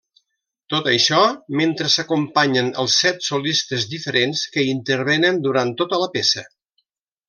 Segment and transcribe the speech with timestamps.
[0.73, 1.19] Tot això,
[1.59, 6.49] mentre s'acompanyen els set solistes diferents que intervenen durant tota la peça.